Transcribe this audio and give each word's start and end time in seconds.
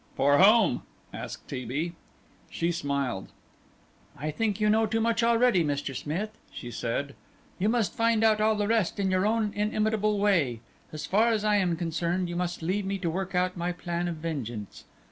"For 0.15 0.39
whom?" 0.39 0.81
asked 1.13 1.47
T. 1.47 1.63
B. 1.63 1.93
She 2.49 2.71
smiled. 2.71 3.27
"I 4.17 4.31
think 4.31 4.59
you 4.59 4.67
know 4.67 4.87
too 4.87 4.99
much 4.99 5.21
already, 5.21 5.63
Mr. 5.63 5.95
Smith," 5.95 6.31
she 6.51 6.71
said; 6.71 7.13
"you 7.59 7.69
must 7.69 7.93
find 7.93 8.23
out 8.23 8.41
all 8.41 8.55
the 8.55 8.67
rest 8.67 8.99
in 8.99 9.11
your 9.11 9.27
own 9.27 9.53
inimitable 9.53 10.17
way; 10.17 10.61
so 10.91 10.97
far 11.07 11.27
as 11.29 11.45
I 11.45 11.57
am 11.57 11.77
concerned, 11.77 12.29
you 12.29 12.35
must 12.35 12.63
leave 12.63 12.83
me 12.87 12.97
to 12.97 13.11
work 13.11 13.35
out 13.35 13.55
my 13.55 13.71
plan 13.71 14.07
of 14.07 14.15
vengeance. 14.15 14.85